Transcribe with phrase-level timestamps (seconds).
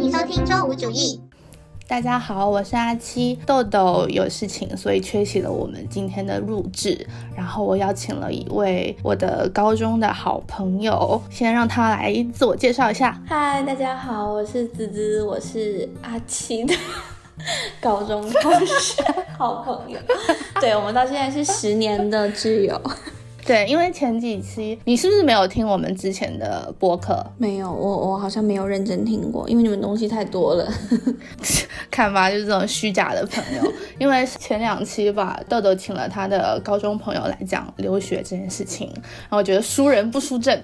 [0.00, 1.20] 欢迎收听周五主义。
[1.86, 3.38] 大家好，我是阿七。
[3.44, 7.06] 豆豆有事情，所以缺席了我们今天的录制。
[7.36, 13.22] 然后我邀请了一位我的高中的好朋友，先让他来自我介绍一下。
[13.26, 16.74] 嗨，大家好，我是滋滋，我是阿七的
[17.78, 19.04] 高中同学，
[19.36, 19.98] 好朋友。
[20.62, 22.80] 对，我们到现在是十年的挚友。
[23.44, 27.24] 对，因为前几期你是不是没有听我们之前的播客？
[27.38, 30.70] 没有，我我好像没有认真听过，因为你们东西太多了。
[31.90, 33.72] 看吧，就是这种虚假的朋友。
[33.98, 40.62] 因为前两期吧，豆豆请了他的高中朋友来讲留学这件事情，然后我觉得输人不输阵，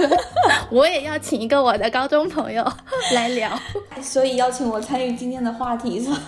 [0.70, 2.64] 我也要请一个我的高中朋友
[3.12, 3.50] 来聊，
[4.00, 6.18] 所以邀请我参与今天的话题是吗？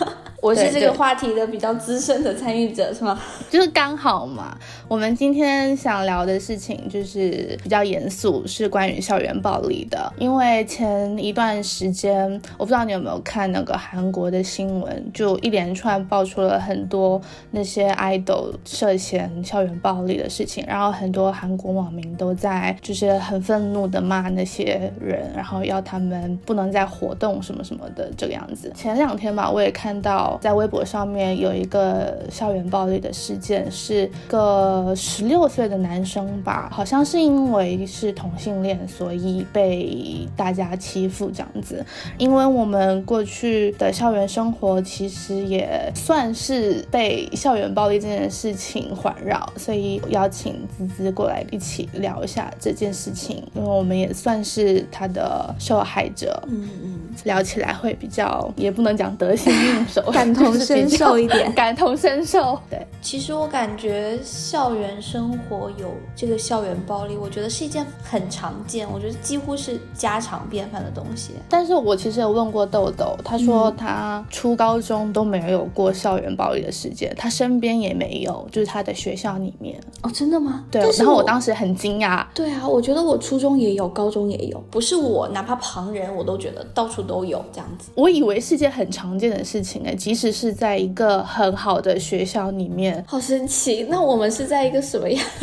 [0.44, 3.18] 我是这个话题的比较资深的参与者是吗？
[3.48, 4.54] 就是刚好嘛。
[4.86, 10.12] 我们今天想聊的事情就是比较严肃，是关于校园暴力的。
[10.18, 17.18] 因为前一段时间，我不知道你有没有看那个韩国的新闻，就一连串爆出了很多
[17.52, 28.70] 那些 idol 涉嫌校园暴力的事情，然后很多韩国网民都在就是很愤怒的骂那些人，然后要他们不能再活动什么什么的这个样子。
[28.76, 30.33] 前两天吧，我也看到。
[30.40, 41.84] 在微博上面有一个校园暴力的事件，是个十六岁的男生吧，好像是因为是同性恋，所以被大家欺负这样子。
[42.18, 56.42] 因为我们过去的校园生活其实也算是被校园暴力这件事情环绕，所以邀请滋滋过来一起聊一下这件事情，因为我们也算是他的受害者。
[56.46, 60.02] 嗯嗯，聊起来会比较，也不能讲得心应手。
[60.14, 62.58] 感同身受一点， 感同身受。
[62.70, 71.32] 对，其实我感觉校园生活有这个校园暴力，我觉得是一件很常见，我觉得几乎是家常便饭的东西。
[71.48, 79.78] 但是我其实有问过豆豆，他说他初高中都没有过校园暴力的事件，他身边也没有，就是他的学校里面。
[80.02, 80.64] 哦，真的吗？
[80.70, 80.80] 对。
[80.98, 82.24] 然后我当时很惊讶。
[82.32, 87.90] 对啊，我觉得我初中也有，高中也有，不是我，哪怕旁人我都觉得到处都有这样子。
[87.94, 93.86] 我以为是件很常见的事情哎，即使是在一个很好的学校里面，好神奇。
[93.88, 95.24] 那我们是在一个什么样？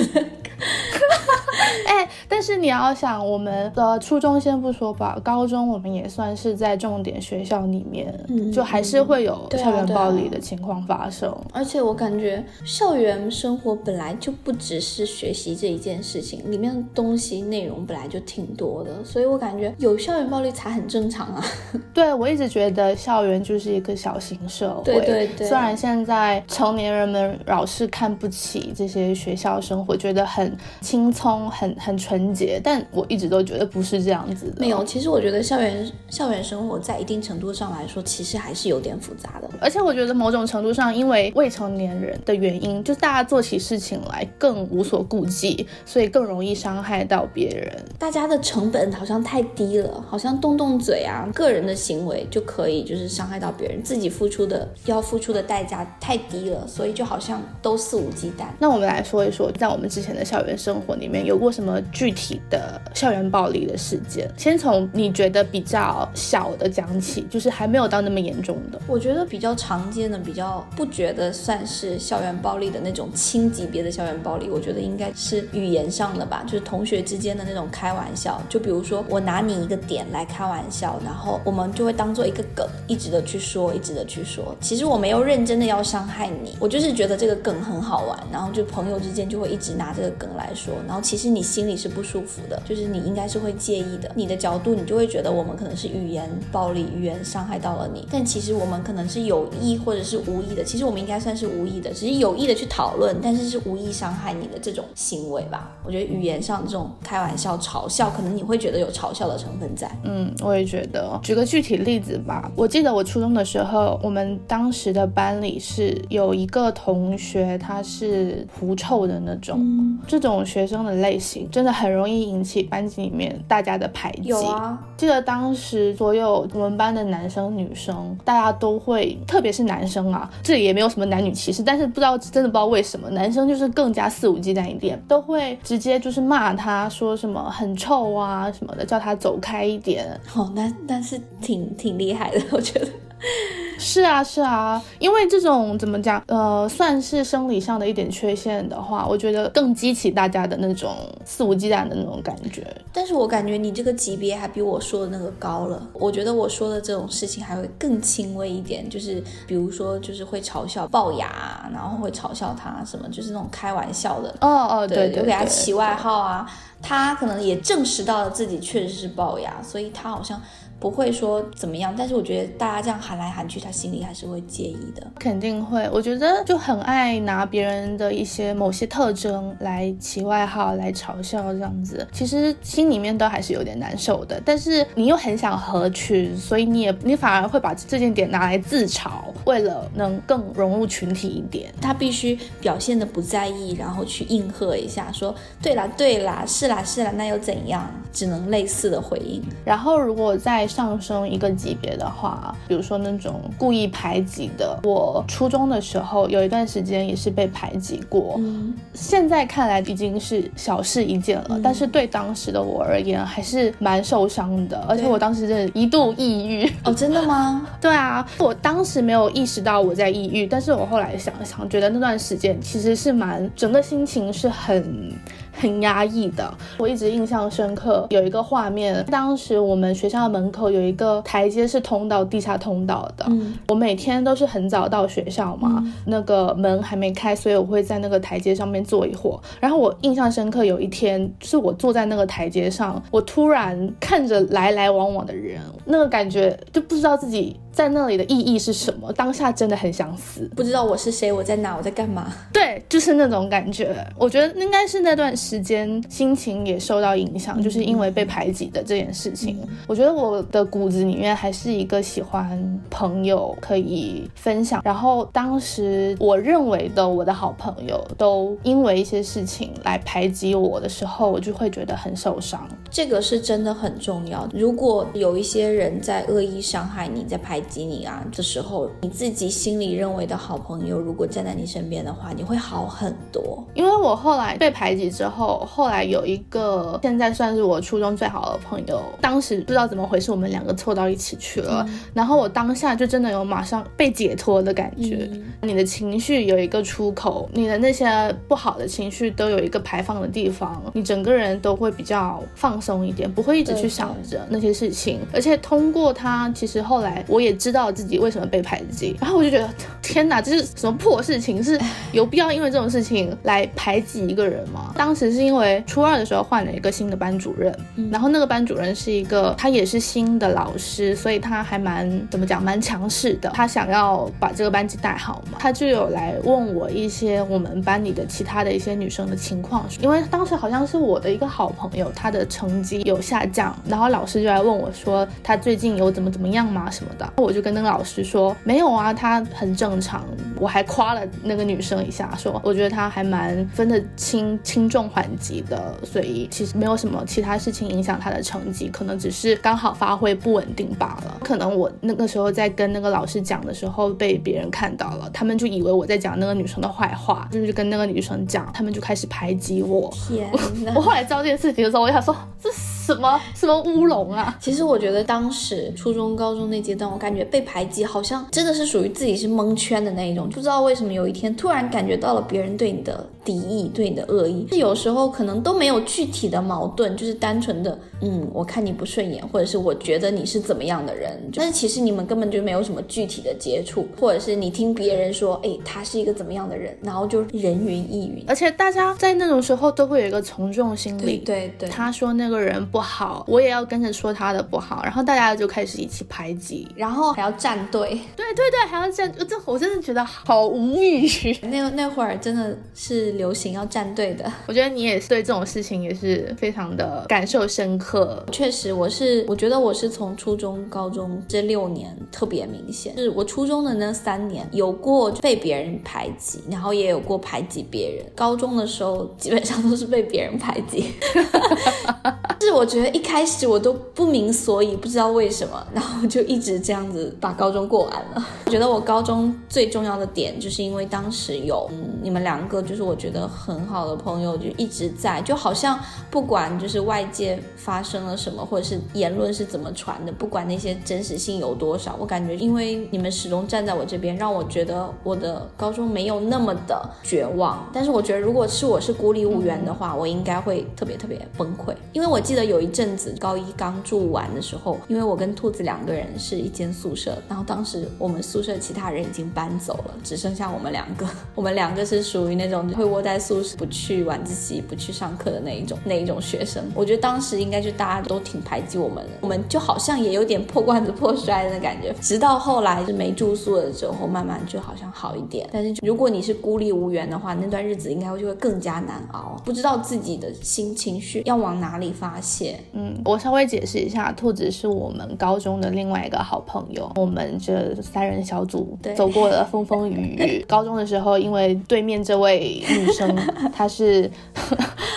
[1.87, 8.13] 哎，但是你要想，我们的初中先不说吧，高中我们也算是在重点学校里面，
[8.51, 11.35] 就还是会有校园暴力的情况发生。
[11.51, 21.43] 而且我感觉校园生活本来就不只是学习这一件事情，里面的东西内容本来就挺多的，所以我感觉有校园暴力才很正常啊。
[21.93, 24.83] 对，我一直觉得校园就是一个小型社会。
[24.83, 25.47] 对对对。
[25.47, 31.31] 虽然现在成年人们老是看不起这些学校生活，觉得很轻松。
[31.49, 34.55] 很很纯洁，但我一直都觉得不是这样子的。
[34.59, 39.47] 没有，其实我觉得校园校园生活在一定程度上来说，其实还是有点复杂的。
[39.61, 47.71] 而且我觉得某种程度上，因为未成年人的原因，就大家做起事情来更无所顾忌，所以更容易伤害到别人。
[47.99, 58.45] 大家的成本好像太低了，好像动动嘴啊，个人的行为就可以就是伤害到别人，自己付出的要付出的代价太低了，所以就好像都肆无忌惮。
[58.57, 61.41] 那我们来说一说，在我们之前的校园生活里面有。
[61.41, 64.31] 过什么具体的校园暴力的事件？
[64.37, 68.79] 先从你觉得比较小的讲起，就是还没有到那么严重的。
[68.85, 78.39] 我觉得比较常见的、比较不觉得算是校园暴力的那种轻级别的校园暴力，我觉得应该是语言上的吧，就是同学之间的那种开玩笑。
[78.47, 84.30] 就比如说我拿你一个点来开玩笑，然后我们就会当做一个梗，一直的去说，一直的去说。
[84.31, 91.31] 说其实我没有认真的要伤害你，我就是觉得这个梗很好玩，然后就朋友之间就会一直拿这个梗来说，然后其实。
[91.31, 94.11] 你心里是不舒服的，就是你应该是会介意的。
[94.15, 98.05] 你的角度，你就会觉得我们可能是语言暴力，语言伤害到了你。
[98.11, 100.61] 但其实我们可能是有意或者是无意的。
[100.61, 105.71] 其实我们应该算是无意的，只是有意的去讨论，但是是无意伤害你的这种行为吧。
[105.85, 109.89] 我觉得语言上这种开玩笑、嘲笑，可能你会觉得有嘲笑的成分在。
[110.03, 111.17] 嗯，我也觉得。
[111.23, 121.49] 举个具体例子吧，我记得我初中的时候，我们当时的班里是有一个同学，他是狐臭的那种，这种学生的类型。
[121.51, 124.29] 真的很容易引起班级里面大家的排挤。
[124.29, 140.07] 有啊，记得当时所有我们班的男生女生，大家都会，特别是男生啊，这里也没有什么男女歧视，但是不知道真的不知道为什么，男生就是更加肆无忌惮一点，都会直接就是骂他说什么很臭啊什么的，叫他走开一点。
[140.35, 142.87] 哦，那但是挺挺厉害的，我觉得。
[143.77, 150.95] 是啊，是啊，因为这种怎么讲，呃，算是生理上的一点缺陷的话，我觉得更激起大家的那种
[151.25, 152.65] 肆无忌惮的那种感觉。
[152.93, 155.81] 但是我感觉你这个级别还比我说的那个高了。
[155.93, 164.29] 我觉得我说的这种事情还会更轻微一点，就是比如说，就是会嘲笑龅牙，然后会嘲笑他什么，就是那种开玩笑的。
[164.41, 166.47] 哦哦，对对，就给他起外号啊。
[166.83, 170.39] 他可能也证实到了自己确实是龅牙，所以他好像。
[170.81, 175.05] 不会说怎么样，但是我觉得大家这样喊来喊去，他心里还是会介意的。
[175.19, 184.41] 肯定会，我觉得就很爱拿别人的一些某些特征来起外号、来嘲笑这样子，其实心里面都还是有点难受的。
[184.43, 189.11] 但是你又很想合群，所以你也你反而会把这件点拿来自嘲，
[189.45, 191.71] 为了能更融入群体一点。
[191.79, 197.87] 他必须表现的不在意，然后去应和一下，说对啦对啦，是啦是啦，那又怎样？
[198.11, 199.41] 只能类似的回应。
[199.63, 208.35] 然后如果在上升一个级别的话，比如说那种故意排挤的，我初中的时候有一段时间也是被排挤过。
[208.39, 216.71] 嗯，现在看来已经是小事一件了，但是对当时的我而言还是蛮受伤的，而且我当时真的一度抑郁。
[216.83, 217.67] 哦，真的吗？
[217.81, 225.11] 对啊，我当时没有意识到我在抑郁，但是我后来想想，觉得那段时间其实是蛮整个心情是很。
[225.61, 228.07] 很压抑的，我一直印象深刻。
[228.09, 233.23] 有一个画面，当时我们学校门口有一个台阶是通到地下通道的。
[233.29, 239.39] 嗯，我每天都是很早到学校嘛，那个门还没开，所以我会在那个台阶上面坐一会儿。
[239.59, 247.55] 然后我印象深刻，有一天是我坐在那个台阶上，我突然看着来来往往的人，那个感觉就不知道自己。
[247.71, 249.13] 在那里的意义是什么？
[249.13, 252.27] 当下真的很想死，不知道我是谁，我在哪，我在干嘛？
[252.51, 253.95] 对，就是那种感觉。
[254.17, 259.57] 我觉得应该是那段时间心情也受到影响，就是因为被排挤的这件事情。
[259.85, 272.67] 我觉得我的骨子里面还是一个喜欢朋友可以分享，然后当时我认为的我的好朋友都因为一些事情来排挤我的时候，我就会觉得很受伤。
[272.89, 274.47] 这个是真的很重要。
[274.53, 277.59] 如果有一些人在恶意伤害你，在排。
[277.71, 283.63] 挤你啊的时候，你自己心里认为的好朋友，如果站在你身边的话，你会好很多。
[283.73, 291.87] 因为我后来被排挤之后，后后来有一个现在算是我初中最好的朋友，当时不知道怎么回事，我们两个凑到一起去了。
[292.13, 295.29] 然后我当下就真的有马上被解脱的感觉。
[295.61, 298.05] 你的情绪有一个出口，你的那些
[298.47, 305.19] 不好的情绪都有一个排放的地方，你整个人都会比较放松一点，不会一直去想着那些事情。
[305.33, 307.51] 而且通过他，其实后来我也。
[307.61, 309.69] 知道自己为什么被排挤，然后我就觉得
[310.01, 311.63] 天哪，这是什么破事情？
[311.63, 311.79] 是
[312.11, 314.91] 有必要因为这种事情来排挤一个人吗？
[314.97, 317.75] 当时是因为初二的时候换了一个新的班主任，
[318.09, 323.49] 然后那个班主任是一个他也是新的老师，所以他还蛮怎么讲，蛮强势的。
[323.53, 337.27] 他想要把这个班级带好嘛，他就有来问我一些我们班里的其他的一些女生的情况，因为当时好像是我的一个好朋友，她的成绩有下降，然后老师就来问我说，她最近有怎么怎么样吗什么的。
[337.35, 340.25] 我就跟那个老师说没有啊，她很正常。
[340.57, 351.39] 我还夸了那个女生一下，说我觉得她还蛮分得清轻重缓急的，所以其实没有什么其他事情影响他的成绩，可能只是刚好发挥不稳定罢了。
[351.43, 360.11] 可能我那个时候在跟那个老师讲的时候被别人看到了，他们就以为我在讲那个女生的坏话，就是跟那个女生讲，他们就开始排挤我。
[360.27, 360.49] 天
[360.83, 364.55] 呐 我后来知道这件事情的时候，我想说这什么什么乌龙啊！
[364.59, 374.67] 其实我觉得当时初中高中那阶段，我感觉被排挤好像真的是属于自己是蒙圈的那一种，不知道为什么有一天突然感觉到了别人对你的敌意，对你的恶意。
[374.71, 381.39] 有时候可能都没有具体的矛盾，就是单纯的，嗯，我看你不顺眼，或者是我觉得你是怎么样的人。
[381.53, 388.43] 但是其实你们根本就没有什么具体的接触，或者是你听别人说，哎，他是一个怎么样的人，然后就人云亦云。
[388.47, 401.27] 而且大家在那种时候都会有一个从众心理，对对，他说那个人不好，我也要跟着说他的不好，然后大家就开始一起排挤，然后还要站队，对对对，还要站，这我真的觉得好无语。
[401.63, 408.45] 那那会儿真的是流行要站队的，我觉得你也是对这种事情也是非常的感受深刻。
[408.51, 418.25] 确实，我是我觉得我是从初中、高中这六年特别明显，是我初中的那三年有过被别人排挤，然后也有过排挤别人。
[418.35, 421.11] 高中的时候基本上都是被别人排挤。
[422.61, 428.43] 是我我觉得一开始我都不明所以，不知道为什么，然后就一直这样子把高中过完了。
[428.65, 435.99] 我觉得我高中最重要的点，就是因为当时有嗯你们两个，就是我觉得很好的朋友，就一直在，就好像
[436.31, 447.87] 不管就是外界发生了什么，或者是言论是怎么传的，不管那些真实性有多少，我感觉因为你们始终站在我这边，让我觉得我的高中没有那么的绝望。
[447.93, 451.93] 但是我觉得，如果是我是孤立无援的话，我应该会特别特别崩溃。
[452.13, 461.27] 因为我记得有一阵子高一刚住完的时候，因为我跟兔子两个人是一间宿舍，然后当时我们宿舍其他人已经搬走了，只剩下我们两个。
[461.53, 466.83] 我们两个是属于那种会窝在宿舍不去晚自习、不去上课的那一种那一种学生。
[466.95, 472.13] 我觉得当时应该就大家都挺排挤我们的，我们就好像也有点破罐子破摔的感觉。
[472.21, 475.67] 直到后来是没住宿了之后，慢慢就好像好一点。
[475.71, 482.79] 但是如果你是孤立无援的话，那段日子应该就会更加难熬，不知道自己的心情绪要往哪里发泄。
[482.93, 490.65] 嗯，我稍微解释一下，兔子是我们高中的另外一个好朋友，我们这三人小组对走过了风风雨雨。
[490.67, 493.35] 高中的时候，因为对面这位女生
[493.75, 494.29] 她是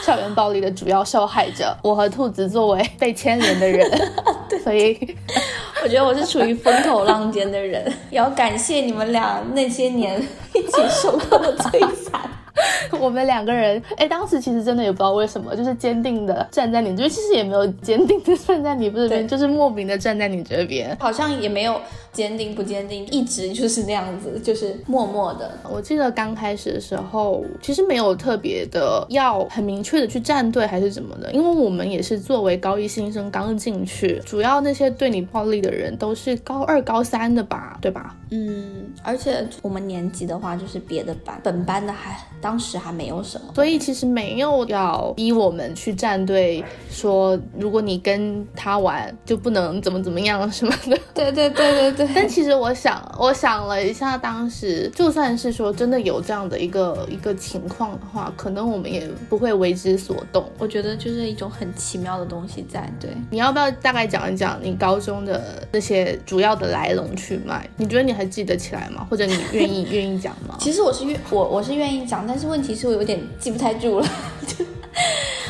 [0.02, 3.88] 校园暴力的主要受害者，我和兔子作为被牵连的人，
[4.62, 4.98] 所以
[5.82, 10.20] 我觉得我是处于风口浪尖的人，也要感谢你们俩那些年
[10.54, 12.20] 一起受过的摧残。
[13.00, 20.96] 我们两个人，哎，当时其实真的也不知道为什么，就是坚定的站在你这边，其实也没有坚定的站在你这边，就是莫名的站在你这边。
[21.00, 21.80] 好像也没有
[22.12, 25.50] 坚定不坚定，一直就是那样子，就是默默的。
[25.70, 38.14] 我记得刚开始的时候，其实没有特别的要很明确的去站队还是怎么的，因为我们也是作为高一新生刚进去，主要那些对你暴力的人都是高二、高三的吧，对吧？
[38.30, 43.52] 嗯，而且我们年级的话就是别的班，本班的还当时还没有什么。
[43.54, 50.98] 所以其实没有要逼我们去站队，说如果你跟他玩就不能怎么怎么样什么的。
[51.14, 52.08] 对对对对对。
[52.14, 60.44] 但其实我想，我想了一下，当时就算是说真的有这样的一个一个情况的话，可能我们也不会为之所动。
[60.58, 62.92] 我觉得就是一种很奇妙的东西在。
[63.00, 67.68] 对，你要不要大概讲一讲你高中的那些主要的来龙去脉？
[67.76, 69.06] 你觉得你还记得起来吗？
[69.10, 70.56] 或者你愿意愿意讲吗？
[70.60, 74.06] 其实我是愿我我是愿意讲，但是问题是我有点记不太住了。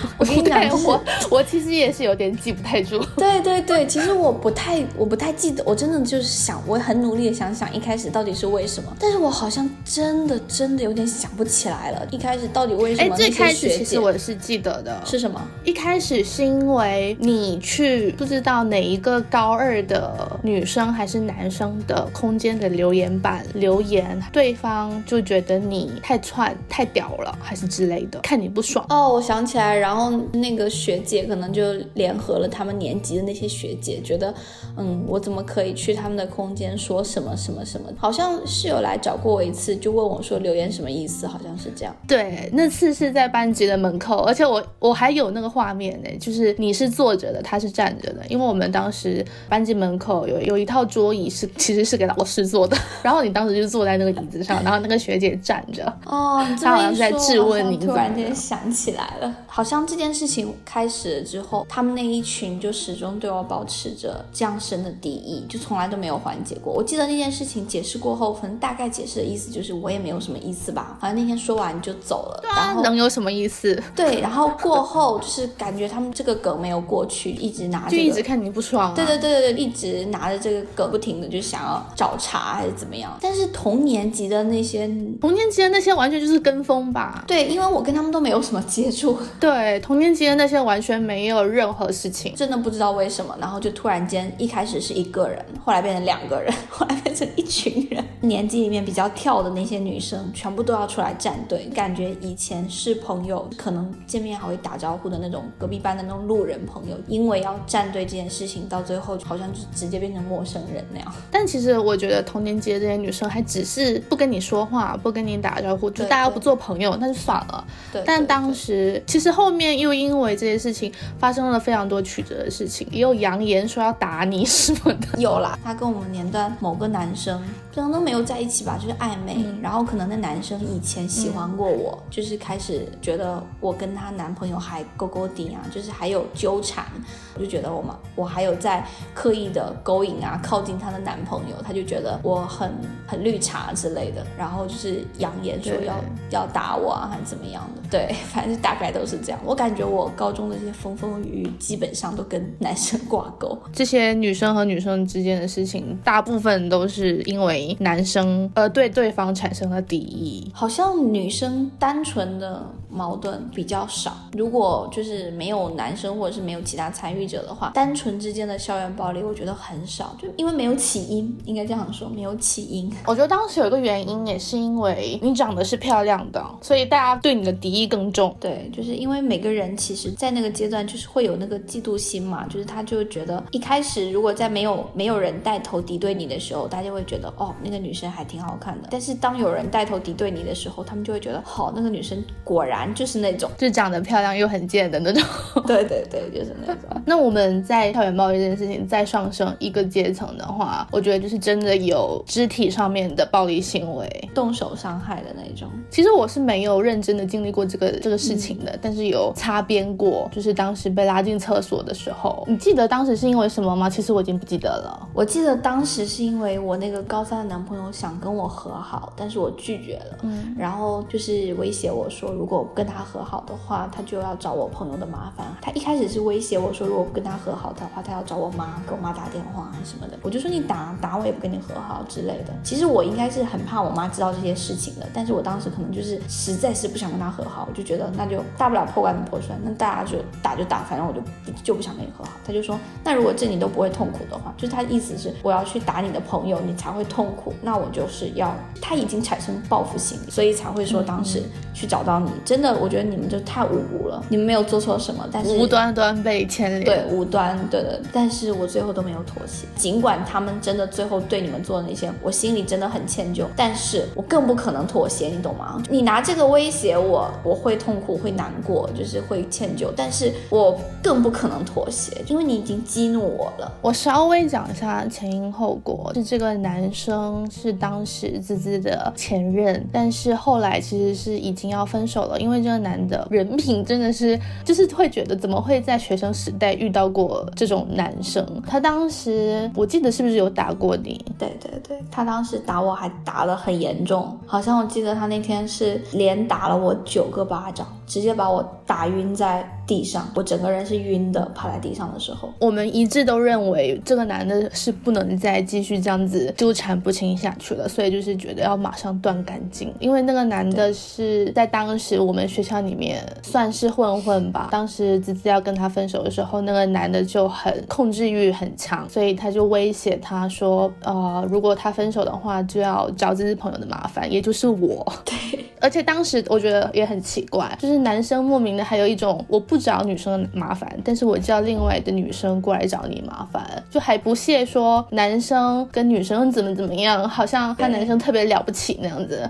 [0.19, 2.99] 我跟你讲，就是我 我其实也是有点记不太住。
[3.17, 12.07] 对对对，其实我不太我不太记得，我真的就是想，我很努力的想想一开始到底是为什么，但是我好像真的真的有点想不起来了。
[12.11, 15.41] 一开始到底为什么哎么，最开始其实我是记得的，是什么？
[15.65, 28.85] 一开始是因为你去不知道哪一个高二的女生还是男生的空间的留言板留言，对方就觉得你太串太屌了，还是之类的，看你不爽。
[28.89, 29.94] 哦，我想起来，然后
[30.33, 34.33] 那个学姐可能就联合了他们年级的那些学姐，觉得，
[34.77, 37.89] 嗯，我怎么可以去他们的空间说什么什么什么？
[37.99, 41.95] 好像室友来找过我一次，就问我说留言什么意思，好像是这样。
[42.07, 55.85] 对，那次是在班级的门口，而且我我还有那个画面呢，就是你是坐着的，他是站着的，因为我们当时班级门口有有一套桌椅是其实是给老师坐的， 然后你当时就坐在那个椅子上， 然后那个学姐站着。
[56.07, 66.73] 哦，他好像是在质问你突然间想起来了，好像这件事情开始了之后，他们那一群就始终对我保持着降深的敌意，就从来都没有缓解过。
[66.73, 72.41] 我记得那件事情解释过后，可能大概解释的意思就是我也没有什么意思吧，反正那天说完就走了。
[72.45, 73.81] 然啊，后能有什么意思？
[73.95, 78.03] 对，然后过后就是感觉他们这个梗没有过去，一直拿这个。
[78.03, 78.95] 就一直看你不爽、啊。
[78.95, 83.17] 对对对对对，一直拿着这个梗不停的就想要找茬还是怎么样？
[83.21, 84.87] 但是同年级的那些，
[85.21, 87.25] 同年级的那些完全就是跟风吧？
[87.27, 92.35] 对，因为我跟他们都没有什么接触，对，同年级的那些完全没有任何事情。
[92.35, 98.03] 真的不知道为什么，然后就突然间一开始是一个人，后来变成两个人， 后来变成一群人。
[98.21, 111.13] 年纪里面比较跳的那些女生，全部都要出来站队，感觉以前是朋友，可能见面还会打招呼的那种隔壁班的那种路人朋友，因为要站队这件事情，到最后好像就直接变成陌生人那样。
[111.31, 117.63] 但其实我觉得童年级的这些女生还只是不跟你说话，不跟你打招呼，就大家不做朋友，那就算了。
[117.93, 125.07] 对，对但当时其实后后面又因为这些事情发生了非常多曲折的事情，也有扬言说要打你什么的。
[125.17, 127.41] 有啦，他跟我们年段某个男生，
[127.75, 129.45] 可能都没有在一起吧，就是暧昧。
[129.61, 136.87] 然后可能那男生以前喜欢过我，就是开始觉得我跟她男朋友还勾勾顶啊，就是还有纠缠。
[137.35, 142.73] 我就觉得我们我还有在刻意的勾引啊，靠近她的男朋友，他就觉得我很
[143.09, 145.97] 很绿茶之类的，然后就是扬言说要
[146.31, 147.83] 要打我啊，还是怎么样的。
[147.91, 149.41] 对，反正大概都是这样。
[149.45, 153.59] 我感感觉我高中的这些风风雨雨基本上都跟男生挂钩。
[153.73, 160.51] 这些女生和女生之间的事情，大部分都是因为男生呃对对方产生了敌意。
[160.53, 164.17] 好像女生单纯的矛盾比较少。
[164.33, 172.93] 如果就是没有男生或者是没有其他参与者的话，单纯之间的校园暴力，我觉得很少，就因为没有起因，应该这样说，没有起因。
[173.07, 178.35] 我觉得当时有一个原因，也是因为你长得是漂亮的，所以大家对你的敌意更重。
[178.41, 188.89] 对，就是因为每个人其实，在那个阶段就是会有那个嫉妒心嘛，就是他就觉得一开始如果在没有没有人带头敌对你的时候，大家会觉得哦，那个女生还挺好看的。
[188.91, 195.23] 但是当有人带头敌对你的时候，他们就会觉得好，那个女生果然就是那种，就长得漂亮又很贱的那种。
[195.67, 196.83] 对对对，就是那种。
[197.07, 205.69] 那我们在校园暴力这件事情再上升一个阶层的话，我觉得就是真的有肢体上面的暴力行为，动手伤害的那种。
[205.91, 212.45] 其实我是没有认真的经历过这个这个事情的，但是有擦边过，就是当时被拉进厕所的时候。
[212.47, 213.89] 你记得当时是因为什么吗？
[213.89, 215.09] 其实我已经不记得了。
[215.13, 220.19] 我记得当时是因为我那个高三的男朋友想跟我和好，但是我拒绝了。
[220.23, 225.47] 嗯，然后就是威胁我说，如果我不跟他和好的话，他就要找我朋友的麻烦。
[225.61, 230.19] 他一开始是威胁我说，如果不跟他和好的话，他要找我妈，给我妈打电话什么的。
[230.23, 232.55] 我就说你打打我也不跟你和好之类的。
[232.63, 241.21] 其实我应该是很怕我妈知道这些事情的，但是我当时可能就是实在是不想跟他和好，我就觉得那就大不了破罐子破摔，那大家就打就打，反正我就
[241.63, 242.31] 就不想跟你和好。
[242.47, 247.53] 他就说，那如果这你都不会痛苦的话，就是他的意思是我要去打你的朋友，你才会痛苦。
[247.63, 252.31] 那我就是要他已经产生报复心理，所以才会说当时去找到你。
[252.45, 258.01] 真的，我觉得你们就太无辜了，你们没有做错什么，但是无端端被牵连，对，无端，对的。
[258.13, 265.83] 但是我最后都没有妥协，尽管他们真的最后对你们做的那些，我心里真的很歉疚，但是我更不可能妥协，你懂吗？
[265.91, 273.73] 你拿这个威胁我，我会痛苦，会难过，就是会歉疚，但是我更不可能妥协，因为你已经激怒我了。
[273.81, 277.14] 我稍微讲一下前因后果，是这个男生
[277.51, 288.47] 是当时滋滋的前任，但是后来其实是已经要分手了，因为这个男的人品真的是，就是会觉得怎么会在学生时代遇到过这种男生？
[288.67, 291.25] 他当时我记得是不是有打过你？
[291.39, 325.05] 对对对，他当时打我还打得很严重，好像我记得他那天是连打了我九个巴掌，直接把我打晕在地上，我整个人是晕的，趴在地上的时候，我们一致都认为这个男的是不能再继续这样子纠缠不清下去了，所以就是觉得要马上断干净，因为那个男的是在当时我们学校里面算是混混吧，当时滋滋要跟他分手的时候，那个男的就很控制欲很强，所以他就威胁他说，呃，如果他分手的话，就要找滋滋朋友的麻烦，也就是我。
[325.25, 339.49] 对， 而且当时我觉得也很奇怪，就是男生莫名的还有一种我不找女生的麻烦，但是我叫另外的女生过来找你麻烦，就还不屑说男生跟女生怎么怎么样，好像他男生特别了不起那样子，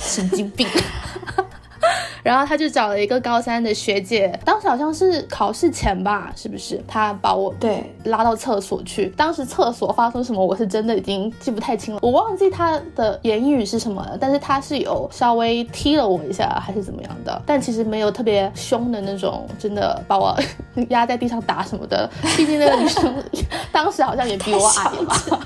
[0.00, 0.66] 神经病。
[2.22, 6.82] 然后他就找了一个高三的学姐，当时好像是考试前吧，是不是？
[6.86, 7.84] 他把我对。
[8.04, 20.34] 拉到厕所去，当时厕所发生什么，我是真的已经记不太清了，我忘记他的言语是什么了，但是他是有稍微踢了我一下，还是怎么样的，但其实没有特别凶的那种，真的把我
[20.88, 22.08] 压在地上打什么的。
[22.36, 23.14] 毕竟那个女生
[23.70, 25.40] 当时好像也比我矮吧，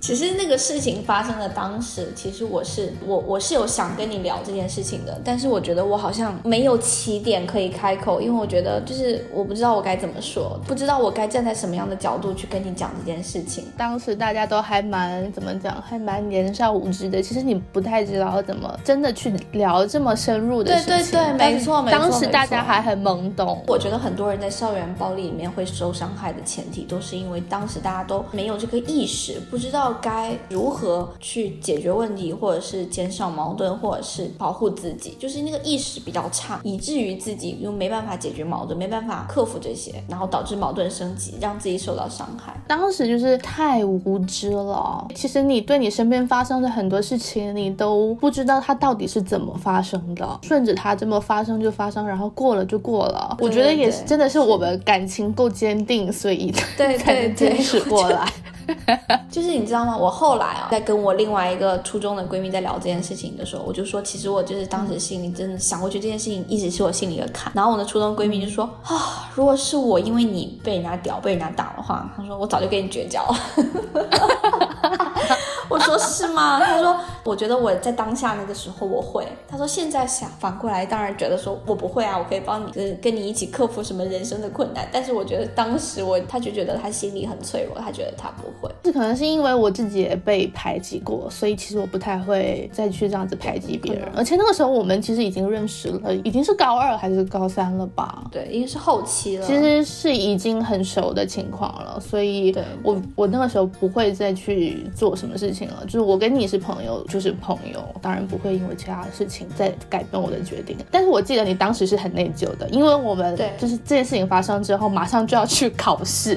[0.00, 13.64] 其实那个事情发生的当时，其实我是我我是有想跟你聊这件事情的，但是我觉得我好像没有起点可以开口，因为我觉得就是我不知道我该怎么说，不知道我该站在什么样的角度去跟你讲这件事情。
[13.76, 20.88] 当时大家都还蛮怎么讲，还蛮年少无知的，其实你不太知道怎么真的去聊这么深入的事情。
[20.88, 21.98] 对对对，没错没错。
[21.98, 23.62] 当时大家还很懵懂。
[23.66, 42.52] 我觉得很多人在校园暴力里面会受伤害的前提，都是因为当时大家都没有这个意识，不知道该如何去解决问题，或者是减少矛盾，或者是保护自己，就是那个意识比较差，以至于自己又没办法解决矛盾，没办法克服这些，然后导致矛盾升级，让自己受到伤害。
[42.66, 45.06] 当时就是太无知了。
[45.14, 53.36] 其实你对你身边发生的很多事情，你都不知道它到底是怎么发生的，顺着它这么发生就发生，然后过了就过了。
[53.38, 58.28] 我觉得也是，真的是我们感情够坚定，所以对才能坚持过来。
[59.30, 59.96] 就是你知道吗？
[59.96, 67.52] 我后来啊，在跟我另外一个初中的闺蜜在聊这件事情的时候，我就说，其实我就是当时心里真的想过去这件事情，一直是我心里的坎。
[67.54, 73.36] 然后我的初中闺蜜就说啊，如果是我因为你被人家屌、被人家打的话，她说我早就跟你绝交了。
[75.68, 76.60] 我说是吗？
[76.60, 79.26] 她说我觉得我在当下那个时候我会。
[79.48, 84.86] 他说现在想反过来，当然觉得说我不会啊，我可以帮你，跟跟你一起克服什么人生的困难。
[84.92, 88.72] 但是我觉得当时我，他就觉得他心里很脆弱，他觉得他不会。
[88.82, 94.08] 这可能是因为我自己也被排挤过，所以其实我不太会再去这样子排挤别人。
[94.14, 98.24] 而且那个时候我们其实已经认识了，已经是高二还是高三了吧？
[98.30, 99.46] 对，已经是后期了。
[99.46, 105.82] 其实是已经很熟的情况了，所以我我那个时候不会再去做什么事情了。
[105.86, 110.76] 就是我跟你是朋友，就是朋友，当然不会因为其他的事情再改变我的决定。
[110.90, 116.36] 但是我记得你当时是很内疚的，因为我们就是这件事情发生之后，马上就要去考试。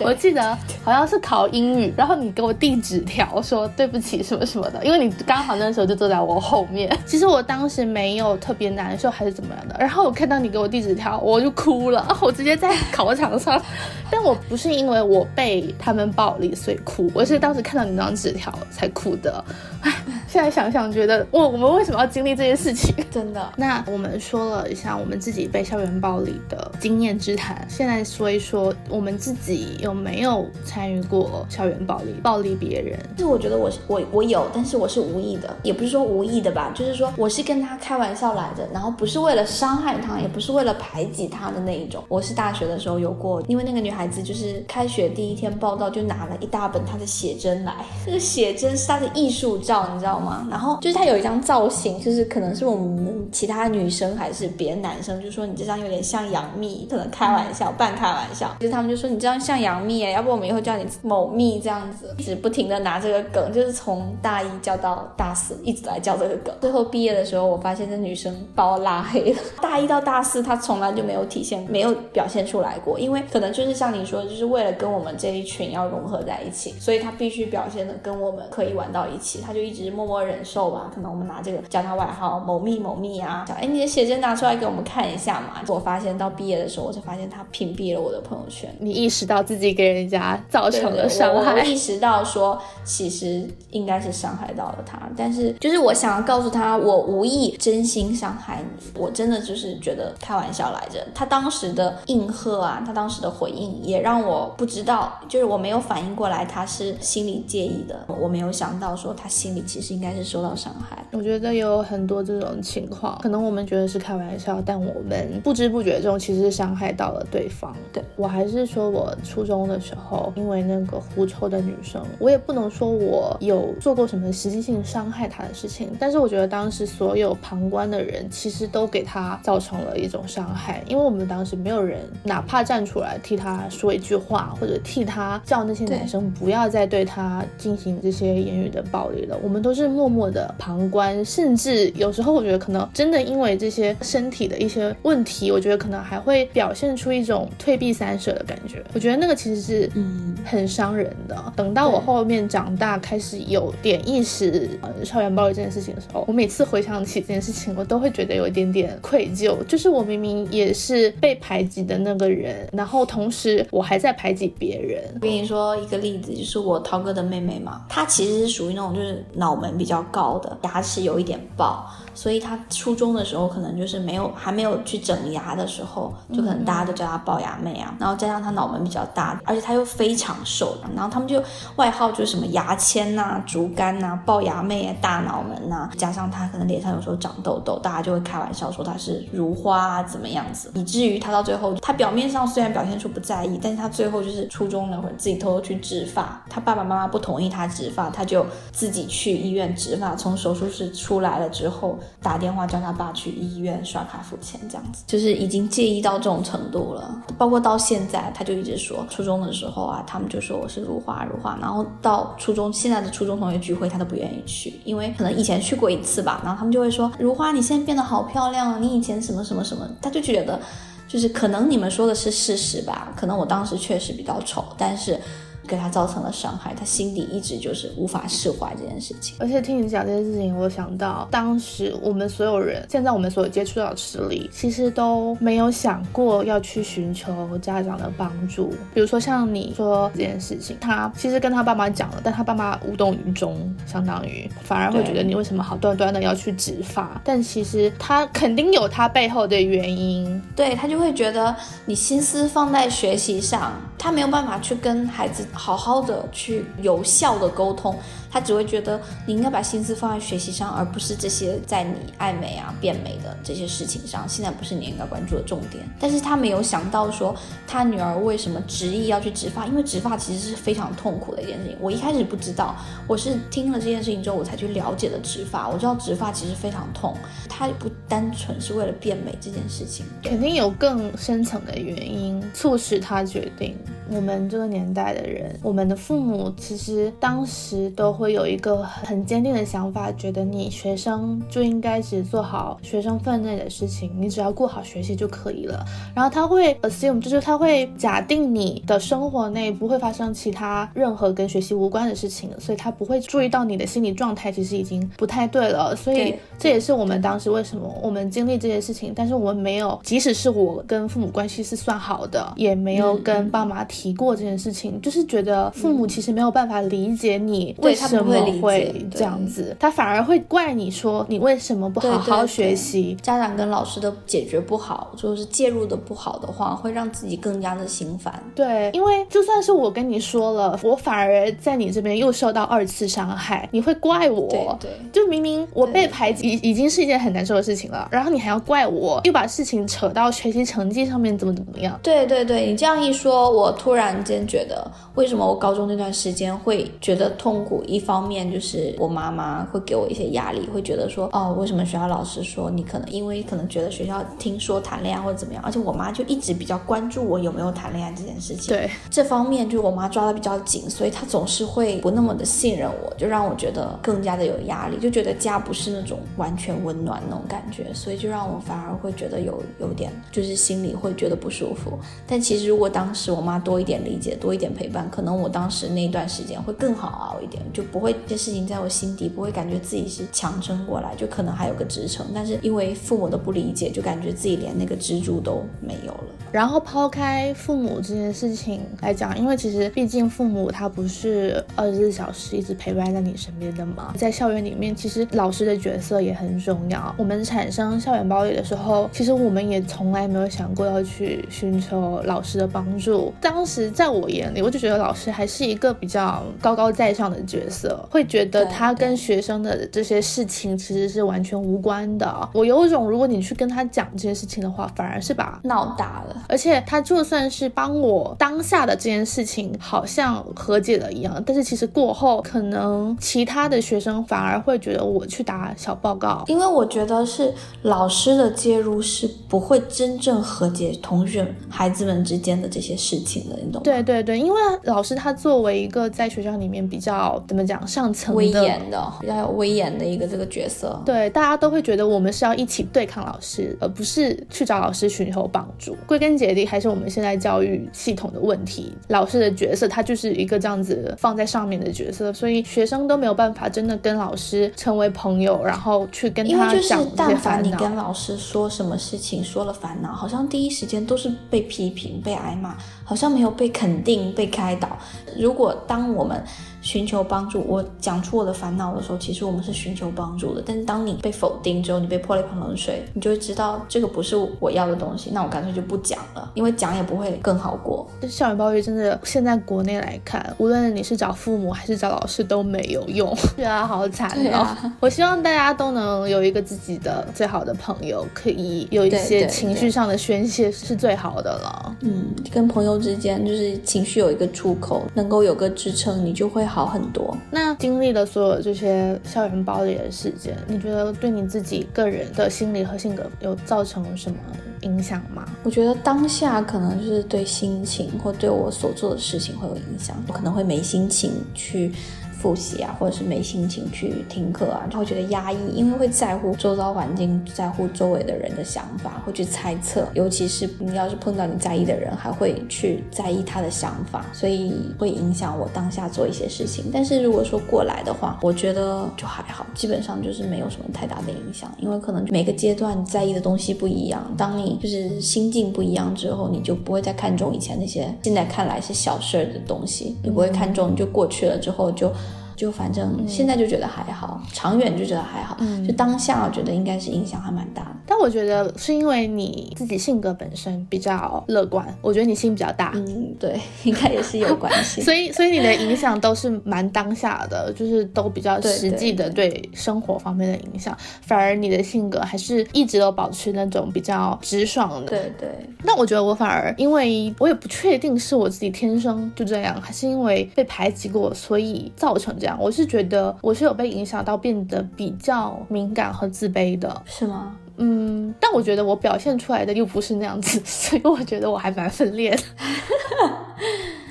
[0.00, 6.90] 我记得好像是考英语，然后你给我递纸条说对不起什么什么的，因为你刚好那时候就坐在我后面。
[7.04, 13.62] 其实我当时没有特别难受还是怎么样的，然后我看到你给我递纸条，我就哭了，我直接在考场上。
[14.10, 19.44] 但我不是因为我被他们暴力所以哭，我是当时看到你那张纸条才哭的。
[19.82, 19.92] 唉，
[20.28, 22.94] 现在想想觉得，我我们为什么要经历这些事情？
[23.10, 23.52] 真的。
[23.56, 32.98] 那我们说了一下我们自己被校园暴力的经验之谈，现在说一说我们自己有没有参与过校园暴力，暴力别人？
[33.18, 42.02] 是我觉得我我我有，但是我是无意的，也不是说无意的吧，就是说我是跟他开玩笑来的，然后不是为了伤害他，也不是为了排挤他的那一种。
[42.08, 47.74] 我是大学的时候有过，因为那个女孩子就是开学第一天报道就拿了一大本她的写真来，
[48.04, 50.46] 这个写真是她的艺术照，你知道吗？
[50.50, 58.54] 然后就是他有一张造型，就是可能是我们其他女生还是别的男生，就说你这张有点像杨幂，可能开玩笑，半开玩笑。
[58.60, 66.54] 就是他们就说你这张像杨幂哎，要不我们以后叫你某蜜这样子，一直不停的拿这个梗，就是从大一叫到大四，一直来叫这个梗。
[66.60, 69.40] 最后毕业的时候，我发现这女生把我拉黑了。
[69.60, 80.90] 大一到大四，她从来就没有体现，没有表现出来过，因为可能就是像你说，就是为了跟我们这一群要融合在一起，所以她必须表现的跟我们可以玩到一起，她就一直默默忍受吧。
[80.94, 85.62] 可能我们拿这个叫他外号某蜜某蜜啊，讲哎你的写真拿出来给我们看一下嘛。
[85.68, 88.74] 我发现到毕业的时候，我才发现他屏蔽了我的朋友圈。
[88.80, 101.06] 你意识到自己给人家造成了伤害，我意识到说其实应该是伤害到了他，但是就是我想要告诉他，我无意真心伤害你，我真的就是觉得开玩笑来着。
[101.14, 111.04] 他当时的应和啊，他当时的回应也让我不知道，就是我没有反应过来他是心里介意的，我没有想到说他心里其实应该是受到伤害。
[111.12, 117.74] 我觉得有很多这种情况，可能我们觉得是开玩笑，但我们不知不觉中其实是伤害到了对方。
[117.92, 148.84] 对我还是说我初中的时候，因为那个狐臭的女生，我也不能说我有做过什么实际性伤害她的事情，但是我觉得当时所有旁观的人其实都给她造成了一种伤害，因为我们当时没有人哪怕站出来替她说一句话，或者替她叫那些男生不要再对她进行这些言语的暴力了，我们都是默默的旁观，甚至有时候我觉得可能真的因为这些身体的一些问题，我觉得可能还会表现出一种退避三舍的感觉。
[148.92, 151.52] 我觉得那个其实是嗯很伤人的。
[151.56, 159.56] 等到我后面长大，开始有点意识呃校园暴力这件事情的时候，我每次回想起这件事情，我都会觉得有一点点愧疚。
[159.66, 165.02] 就是我明明也是被排挤的那个人，然后同时我还在排挤别人。
[165.14, 171.86] 我跟你说一个例子，就是我涛哥的妹妹嘛，她其实是属于那种就是脑门比较高的，牙齿有一点爆。
[172.16, 177.94] 所以他初中的时候可能就是没有还没有去整牙的时候，就可能大家都叫他龅牙妹啊。
[178.00, 181.40] 然后加上他脑门比较大，而且他又非常瘦，然后他们就
[181.76, 185.90] 外号就是什么牙签呐、竹竿呐、龅牙妹啊、大脑门呐。
[185.98, 200.16] 加上他可能脸上有时候长痘痘，大家就会开玩笑说他是如花啊怎么样子，以至于他到最后，他表面上虽然表现出不在意，但是他最后就是初中那会儿自己偷偷去植发，他爸爸妈妈不同意他植发，他就自己去医院植发。
[200.16, 201.98] 从手术室出来了之后。
[202.22, 207.22] 打电话叫他爸去医院刷卡付钱，这样子就是已经介意到这种程度了。
[207.38, 211.56] 包括到现在，他就一直说初中的时候啊，他们就说我是如花如花。
[211.60, 216.40] 然后到初中现在的初中同学聚会，他都不愿意去，因为可能以前去过一次吧。
[216.42, 220.60] 然后他们就会说如花，你现在变得好漂亮，你以前什么什么什么，他就觉得
[221.06, 225.20] 就是可能你们说的是事实吧，可能我当时确实比较丑，但是。
[225.66, 229.36] 给他造成了伤害，他心底一直就是无法释怀这件事情。
[229.40, 238.72] 而且听你讲这件事情，我想到当时我们所有人，现在我们所接触到的实力，其实都没有想过要去寻求家长的帮助。
[238.94, 247.20] 比如说像你说这件事情，他其实跟他爸妈讲了，但他爸妈无动于衷，相当于反而会觉得你为什么好端端的要去植发？
[247.24, 251.54] 但其实他肯定有他背后的原因，对他就会觉得
[251.86, 255.44] 你心思放在学习上，他没有办法去跟孩子。
[255.56, 257.98] 好好的去有效的沟通。
[258.36, 264.28] 他只会觉得你应该把心思放在学习上，而不是这些在你爱美啊、变美的这些事情上。
[264.28, 265.82] 现在不是你应该关注的重点。
[265.98, 267.34] 但是他没有想到说，
[267.66, 269.64] 他女儿为什么执意要去植发？
[269.64, 271.78] 因为植发其实是非常痛苦的一件事情。
[271.80, 272.76] 我一开始不知道，
[273.08, 275.66] 我是听了这件事情之后，我才去了解了植发。
[275.66, 277.16] 我知道植发其实非常痛，
[277.48, 283.74] 它不单纯是为了变美这件事情， 肯定有更深层的原因促使他决定。
[284.10, 295.84] 我们这个年代的人，我们的父母其实当时都会有一个很坚定的想法，觉得你学生就应该只做好学生分内的事情，你只要顾好学习就可以了。
[296.14, 305.94] 然后他会 assume，就是他会假定你的生活内不会发生其他任何跟学习无关的事情，所以他不会注意到你的心理状态其实已经不太对了。
[305.96, 323.16] 所以这也是我们当时为什么我们经历这些事情，但是我们没有，即使是我跟父母关系是算好的，也没有跟爸妈提过这件事情，就是觉得父母其实没有办法理解你为什么会这样子，他反而会怪你说你为什么不好好学习。
[323.22, 328.42] 家长跟老师的解决不好，就是介入的不好的话，会让自己更加的心烦。
[328.54, 334.76] 对，因为就算是我跟你说了，我反而在你这边又受到二次伤害，你会怪我。
[334.80, 341.98] 对，就明明我被排挤已已经是一件很难受的事情了，然后你还要怪我，又把事情扯到学习成绩上面，怎么怎么样？
[342.02, 344.16] 对对对，你这样一说，我突然。
[344.26, 347.84] 间觉得为什么我高中那段时间会觉得痛苦？
[347.86, 358.74] 一方面就是我妈妈会给我一些压力，会觉得说哦，为什么学校老师说你可能因为可能觉得学校听说谈恋爱或者怎么样，而且我妈就一直比较关注我有没有谈恋爱这件事情。
[358.74, 371.98] 对这方面，就是我妈抓的比较紧，所以她总是会不那么的信任我，就让我觉得更加的有压力，就觉得家不是那种完全温暖那种感觉，所以就让我反而会觉得有有点就是心里会觉得不舒服。
[372.26, 382.26] 但其实如果当时我妈多一点理解，多一点陪伴，可能我当时那段时间会更好熬一点，就不会这些事情在我心底不会感觉自己是强撑过来，就可能还有个支撑。
[382.34, 386.24] 但是因为父母的不理解，就感觉自己连那个支柱都没有了。
[386.52, 397.14] 然后抛开父母这件事情来讲，因为其实毕竟父母他不是二十四小时一直陪伴在你身边的嘛，在校园里面，其实老师的角色也很重要。
[397.16, 403.32] 我们产生校园暴力的时候，其实我们也从来没有想过要去寻求老师的帮助。
[403.40, 404.26] 当时在我。
[404.26, 407.75] 眼里，我就觉得老师还是一个比较高高在上的角色，
[408.10, 412.48] 会觉得他跟学生的这些事情其实是完全无关的。
[412.52, 416.44] 我有种，如果你去跟他讲这些事情的话，反而是把闹大了。
[416.48, 433.80] 而且他就算是帮我当下的这件事情好像和解了一样，但是其实过后可能其他的学生反而会觉得我去打小报告，因为我觉得是老师的介入是不会真正和解同学孩子们之间的这些事情的，你懂吗？
[433.82, 434.16] 对对。
[434.26, 445.96] 对，因为老师他作为一个在学校里面比较怎么讲上层威严的、比较有威严的一个这个角色，对，大家都会觉得我们是要一起对抗老师，而不是去找老师寻求帮助。
[446.06, 448.94] 归根结底，还是我们现在教育系统的问题。
[449.08, 464.26] 老师的角色他就是一个这样子放在上面的角色，所以学生都没有办法真的跟老师成为朋友，然后去跟他讲但凡你跟老师说什么事情，说了烦恼，好像第一时间都是被批评、被挨骂，好像没有被肯定。
[464.36, 464.98] 被开导。
[465.38, 466.42] 如果当我们
[466.86, 470.62] 寻求帮助，我讲出我的烦恼的时候，其实我们是寻求帮助的。
[470.64, 475.30] 但是当你被否定之后，你被泼了一盆冷水，你就会知道这个不是我要的东西。
[475.32, 478.08] 那我干脆就不讲了，因为讲也不会更好过。
[478.28, 484.64] 校园暴力真的，现在国内来看，无论你是找父母还是找老师都没有用， 对啊好惨哦。
[485.00, 491.96] 我希望大家都能有一个自己的最好的朋友，可以有一些情绪上的宣泄，是最好的了。
[492.02, 496.75] 嗯，跟朋友之间就是情绪有一个出口，能够有个支撑，你就会好。
[496.76, 497.34] 好很多。
[497.50, 504.36] 那经历了所有这些校园暴力的事件，你觉得对你自己个人的心理和性格有造成什么
[504.82, 505.46] 影响吗？
[505.62, 511.94] 我觉得当下可能就是对心情或对我所做的事情会有影响，我可能会没心情去。
[512.38, 526.84] 复习啊，或者是没心情去听课啊，就会觉得压抑，因为会在乎周遭环境，在乎周围的人的想法，会去猜测，尤其是你要是碰到你在意的人，还会去在意他的想法，所以会影响我当下做一些事情。
[526.92, 542.12] 但是如果说过来的话，我觉得就还好，基本上就是没有什么太大的影响，因为可能每个阶段在意的东西不一样，当你就是心境不一样之后，你就不会再看重以前那些现在看来是小事儿的东西，你不会看重，就过去了之后就。
[542.56, 547.90] 就反正现在就觉得还好，长远就觉得还好，就当下我觉得应该是影响还蛮大的。
[548.06, 555.02] 但我觉得是因为你自己性格本身比较乐观，我觉得你心比较大，嗯，对， 应该也是有关系。
[555.02, 560.96] 所以，所以你的影响都是蛮当下的，就是都比较实际的对生活方面的影响。
[561.20, 565.06] 反而你的性格还是一直都保持那种比较直爽的。
[565.06, 565.48] 对对。
[565.82, 572.56] 那我觉得我反而，因为我也不确定是我自己天生就这样，还是因为被排挤过，所以造成这样。
[572.60, 577.56] 我是觉得我是有被影响到，变得比较敏感和自卑的，是吗？
[577.78, 582.42] 嗯，但我觉得我表现出来的又不是那样子， 所以我觉得我还蛮分裂的。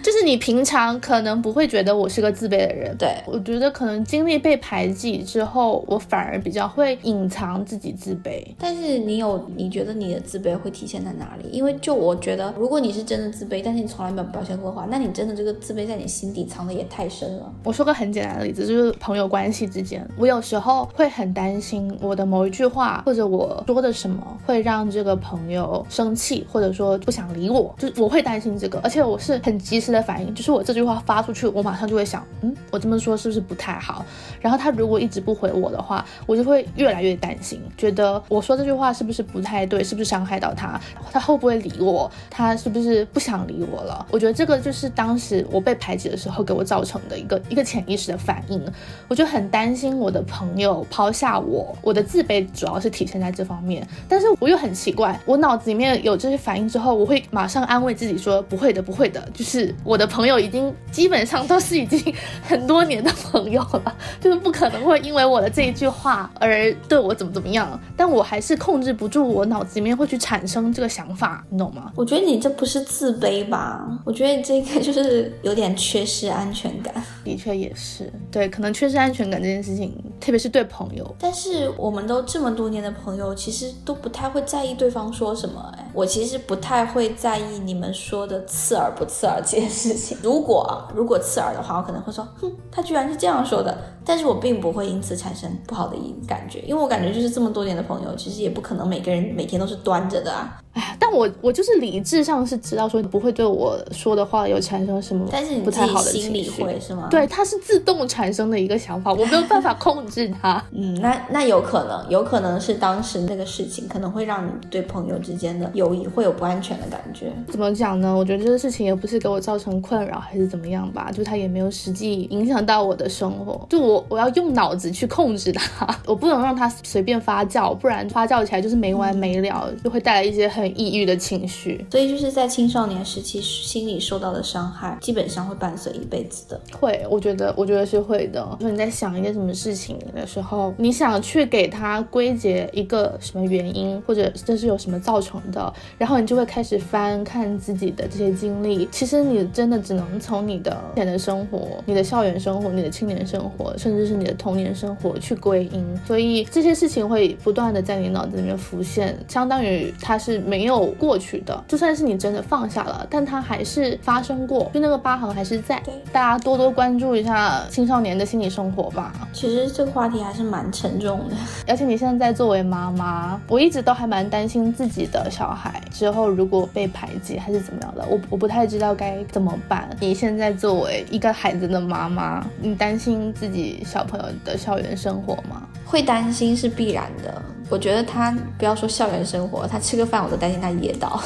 [0.04, 8.46] 就 是你平常可能不会觉得我是个自卑的人，对我觉得可能经历被排挤之后，我反而比较会隐藏自己自卑。
[8.60, 11.50] 但是你有，你觉得你的自卑会体现在哪里？
[11.50, 17.52] 因为就我觉得，如果你是真的自卑，但是你从来没有表现过的话，那你真的这个自卑在你心底藏的也太深了。
[17.64, 29.86] 我说个很简单的例子，就是朋友关系之间，我有时候会很担心我的某一句话或者我说的什么会让这个朋友生气，或者说不想理我，就我会担心这个，而且我是很及时。
[29.96, 34.06] 的反应就是我这句话发出去，我马上就会想，嗯，我这么说是不是不太好？
[34.40, 40.80] 然后他如果一直不回我的话，我就会越来越担心，觉得我说这句话是不是不太对，是不是伤害到他？
[41.12, 42.10] 他会不会理我？
[42.30, 44.06] 他是不是不想理我了？
[44.12, 48.62] 我觉得这个就是当时我被排挤的时候给我造成的一个一个潜意识的反应。
[49.08, 53.88] 我就很担心我的朋友抛下我，我的自卑主要是体现在这方面。
[54.08, 59.74] 但是我又很奇怪，我脑子里面有这些反应之后，我会马上安慰自己说，不会的，不会的，就是。
[59.84, 67.80] 我的朋友已经基本上都是已经很多年的朋友了，就是不可能会因为我的这一句话而对我怎么怎么样。
[67.98, 71.92] 但我还是控制不住我脑子里面会去产生这个想法，你懂吗？
[71.96, 73.86] 我觉得你这不是自卑吧？
[74.06, 76.94] 我觉得这个就是有点缺失安全感。
[77.24, 81.16] 的确也是，对，可能缺失安全感这件事情，特别是对朋友。
[81.20, 85.72] 但是我们都这么多年的朋友，其实都不太会在意对方说什么。
[85.78, 90.18] 哎，我其实不太会在意你们说的刺耳不刺耳这件事情。
[90.22, 93.78] 如果如果刺耳的话，我可能会说，哼，他居然是这样说的。
[94.06, 100.62] 但是我并不会因此产生不好的一感觉，因为我感觉就是这么多年的朋友，其实也不可能每个人每天都是端着的啊。
[100.74, 107.08] 哎呀，但我我就是理智上是知道说你不会对我说的话有产生什么，但是你不太好的心理会是吗？
[107.10, 110.62] 对，它是自动产生的一个想法，我没有办法控制它。
[110.76, 117.32] 嗯，那那有可能，有可能是当时那个事情可能会让你对朋友之间的友谊会有不安全的感觉。
[117.48, 118.14] 怎么讲呢？
[118.14, 123.66] 我觉得这个事情也不是给我造成困扰还是怎么样吧，就它也没有实际影响到我的生活。
[123.70, 131.86] 就我我要用脑子去控制它， 我不能让它随便发酵，不然发酵起来就是没完没了，就会带来一些很抑郁的情绪。
[131.92, 136.60] 所以就是在青少年时期心理受到的伤害，基本上会伴随一辈子的。
[136.80, 138.46] 会，我觉得，我觉得是会的。
[138.60, 148.88] 就你在想一件什么事情的时候，你想去给它归结一个什么原因，或者这是有什么造成的，然后你就会开始翻看自己的这些经历。
[148.92, 155.86] 其实你真的只能从你的前的生活、你的校园生活、你的青年生活，甚至是你的童年生活去归因。
[156.08, 161.36] 所以这些事情会不断的在你脑子里面浮现，相当于它是没有过去。
[161.46, 165.80] 的，就算是你真的放下了，但它还是发生过，就那个疤痕还是在。
[165.82, 169.14] 对，大家多多关注一下青少年的心理生活吧。
[169.34, 171.36] 其实这个话题还是蛮沉重的，
[171.68, 179.90] 而且你现在作为妈妈，我一直都还蛮担心自己的小孩之后如果被排挤还是怎么样的，我我不太知道该怎么办。
[180.00, 185.68] 你现在作为一个孩子的妈妈，你担心自己小朋友的校园生活吗？
[185.86, 187.42] 会担心是必然的。
[187.68, 191.20] 我觉得他不要说校园生活，他吃个饭我都担心他噎到，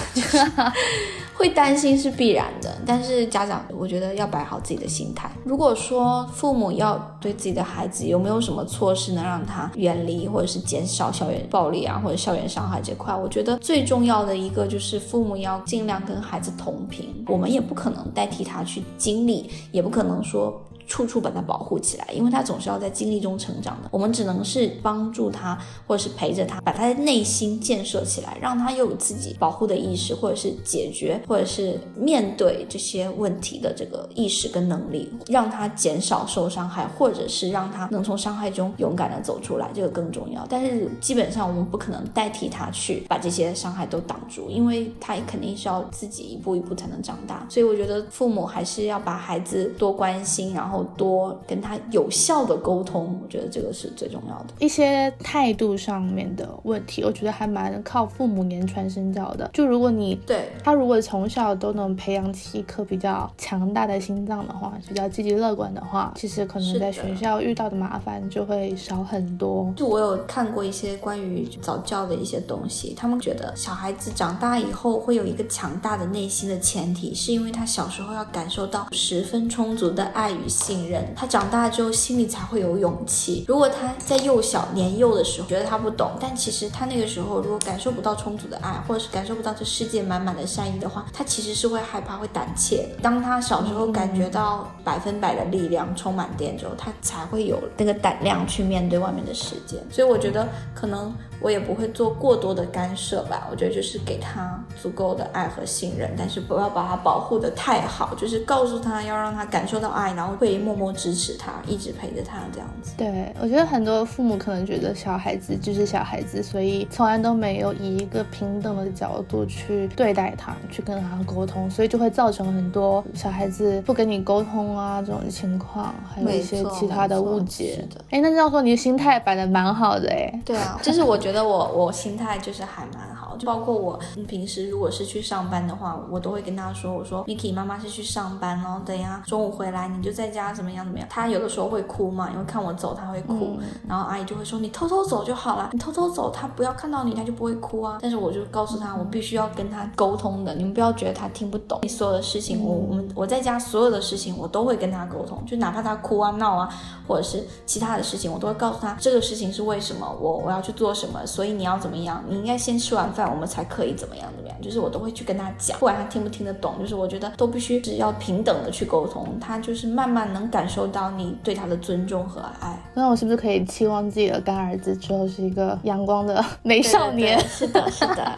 [1.35, 2.73] 会担心是必然的。
[2.85, 5.29] 但是家长，我觉得要摆好自己的心态。
[5.43, 17.13] 如果说父母要对自己的孩子有没有什么措施能让他远离或者是减少校园暴力啊或者校园伤害这块，我觉得最重要的一个就是父母要尽量跟孩子同频。
[17.27, 20.61] 我们也不可能代替他去经历，也不可能说。
[20.89, 23.87] 处处把他保护起来，因为他总是要在经历中成长的。
[23.91, 40.43] 我们只能是帮助他，或者是陪着他，把他的内心建设起来，让他又有自己保护的意识，或者是解决，或者是面对这些问题的这个意识跟能力，让他减少受伤害，或者是让他能从伤害中勇敢的走出来，这个更重要。
[40.49, 47.45] 但是基本上我们不可能代替他去把这些伤害都挡住，因为他肯定是要自己一步一步才能长大。
[47.47, 50.78] 所以我觉得父母还是要把孩子多关心，然后。
[50.79, 54.53] 后多跟他有效的沟通，我觉得这个是最重要的。
[54.59, 59.49] 一些态度上面的问题，我觉得还蛮靠父母言传身教的。
[59.53, 69.71] 就如果你对他如果从小都能培养起一颗比较强大的心脏的话，比较积极乐观的话，其实可能在学校遇到的麻烦就会少很多。
[69.75, 83.43] 就我有看过一些关于早教的一些东西，他们觉得小孩子长大以后会有一个强大的内心的前提，是因为他小时候要感受到十分充足的爱与信任，他长大之后心里才会有勇气。
[83.47, 92.87] 如果他在幼小年幼的时候觉得他不懂，但其实他那个时候如果感受不到充足的爱，或者是感受不到这世界满满的善意的话，他其实是会害怕、会胆怯。
[93.01, 99.77] 当他小时候感觉到百分百的力量充满电之后，他才会有那个胆量去面对外面的世界。
[99.89, 101.11] 所以我觉得可能。
[101.41, 112.93] 我也不会做过多的干涉吧，我觉得就是给他足够的爱和信任，但是不要把他保护的太好，就是告诉他要让他感受到爱，然后会默默支持他，一直陪着他这样子。
[112.97, 127.87] 对，我觉得很多父母可能觉得小孩子就是小孩子，所以从来都没有以一个平等的角度去对待他，去跟他沟通，所以就会造成很多小孩子不跟你沟通啊这种情况，还有一些其他的误解。
[128.09, 130.41] 哎，那这样说你的心态摆的蛮好的哎。
[130.43, 131.28] 对啊，就是我觉。
[131.29, 141.07] 觉得我我心态就是还蛮，就包括我平时如果是去上班的话，我都会跟他说，我说 Miki 妈妈是去上班哦，等下中午回来你就在家怎么样怎么样。
[141.09, 147.97] 他有的时候会哭嘛，因为看我走他会哭，然后阿姨就会说你偷偷走就好了，你偷偷走他不要看到你他就不会哭啊。
[148.01, 156.69] 但是我就告诉他，我必须要跟他沟通的，你们不要觉得他听不懂，你所有的事情我我们我在家所有的事情我都会跟他沟通，就哪怕他哭啊闹啊，
[157.07, 161.25] 或者是其他的事情，我都会告诉他这个事情是为什么，我我要去做什么。
[161.25, 162.23] 所以你要怎么样？
[162.27, 164.61] 你应该先吃完饭，我们才可以怎么样怎么样？
[164.61, 172.77] 就是我都会去跟他讲，不管他听不听得懂，就是我觉得都必须是要平等的去沟通，他就是慢慢能感受到你对他的尊重和爱。
[172.93, 177.39] 那我是不是可以期望自己的干儿子之后是一个阳光的美少年？
[177.47, 178.35] 是的，是的，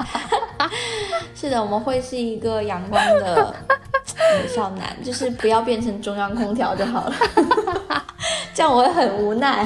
[1.33, 3.53] 是的，我们会是一个阳光的
[4.41, 7.13] 美少男，就是不要变成中央空调就好了。
[8.53, 9.65] 这样我会很无奈。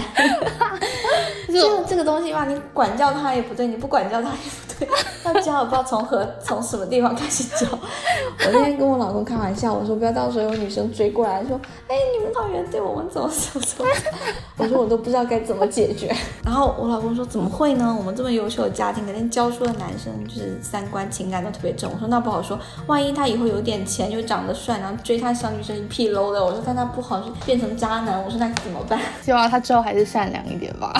[1.61, 4.87] 这这个东西吧，你管教他也不对，你不管教他也不对，
[5.25, 7.67] 要教也不知道从何从什么地方开始教。
[7.71, 13.91] 我那天跟我老公开玩笑，我说不要到时候有女生追过来说，哎，你们导员对我们怎么怎么怎么，
[14.57, 16.13] 我说我都不知道该怎么解决。
[16.43, 17.95] 然后我老公说怎么会呢？
[17.97, 21.89] 我们这么优秀的家庭，肯定教出的男生就是三观情感都特别正。
[21.91, 28.99] 我说那不好说，万一他以后有点钱又长得帅，然后追他小女生一屁 low 的，我说但他不好变成渣男，我说那怎么办？
[29.23, 30.93] 希望他之后还是善良一点吧。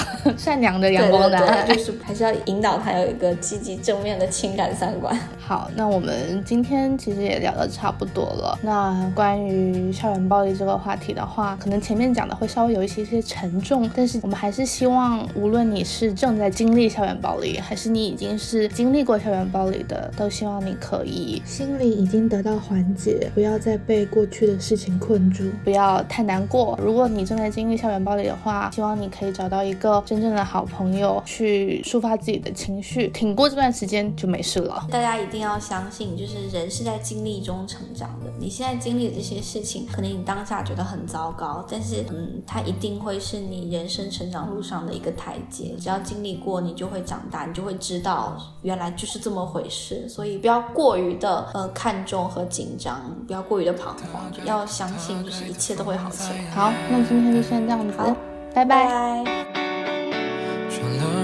[0.45, 5.19] 善良的阳光男孩，就是还是要引导他有一个积极正面的情感三观。
[5.39, 8.55] 好，那我们今天其实也聊得差不多了。
[8.61, 26.77] 那关于校园暴力这个话题的话，可能前面讲的会稍微有一些些沉重，但是我们还是希望，无论你是正在经历校园暴力，还是你已经是经历过校园暴力的，都希望你可以心里已经得到缓解，不要再被过去的事情困住，不要太难过。
[26.79, 34.88] 如果你正在经历校园暴力的话，希望你可以找到一个真正的好朋友去抒发自己的情绪，挺过这段时间就没事了。
[34.89, 38.31] 大家一定要相信，就是人是在经历中成长的。
[38.39, 45.75] 你现在经历的这些事情，可能你当下觉得很糟糕，但是嗯，它一定会是你人生成长路上的一个台阶。
[45.79, 50.07] 只要经历过，你就会长大，你就会知道原来就是这么回事。
[50.09, 56.49] 所以不要过于的呃看重和紧张，不要过于的彷徨，要相信就是一切都会好起来。
[56.51, 58.15] 好，那今天就先这样子，
[58.53, 58.86] 拜拜。
[58.86, 59.54] 转了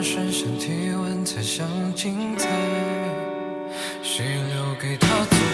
[0.03, 2.47] 身上体温才像精彩，
[4.01, 5.50] 谁留给他？